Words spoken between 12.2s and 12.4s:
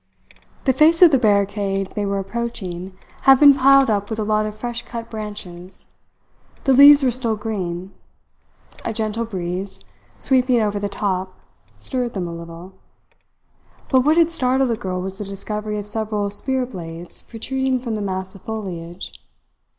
a